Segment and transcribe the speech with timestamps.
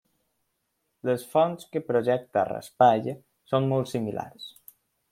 [1.09, 3.13] Les fonts que projecta Raspall
[3.53, 4.53] són molt similars.